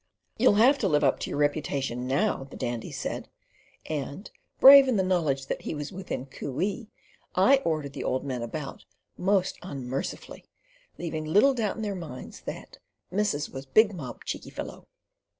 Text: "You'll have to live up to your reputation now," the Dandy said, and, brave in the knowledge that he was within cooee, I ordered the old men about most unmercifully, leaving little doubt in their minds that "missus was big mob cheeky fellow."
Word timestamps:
"You'll 0.39 0.55
have 0.55 0.79
to 0.79 0.87
live 0.87 1.03
up 1.03 1.19
to 1.19 1.29
your 1.29 1.37
reputation 1.37 2.07
now," 2.07 2.45
the 2.45 2.57
Dandy 2.57 2.91
said, 2.91 3.29
and, 3.85 4.31
brave 4.59 4.87
in 4.87 4.95
the 4.97 5.03
knowledge 5.03 5.45
that 5.45 5.61
he 5.61 5.75
was 5.75 5.91
within 5.91 6.25
cooee, 6.25 6.87
I 7.35 7.57
ordered 7.57 7.93
the 7.93 8.03
old 8.03 8.25
men 8.25 8.41
about 8.41 8.83
most 9.15 9.59
unmercifully, 9.61 10.45
leaving 10.97 11.25
little 11.25 11.53
doubt 11.53 11.75
in 11.75 11.83
their 11.83 11.93
minds 11.93 12.41
that 12.47 12.79
"missus 13.11 13.47
was 13.51 13.67
big 13.67 13.93
mob 13.93 14.25
cheeky 14.25 14.49
fellow." 14.49 14.87